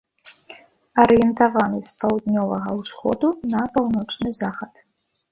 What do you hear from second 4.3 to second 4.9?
захад.